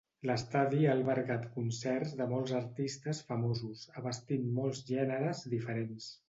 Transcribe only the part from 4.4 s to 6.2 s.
molts gèneres diferents.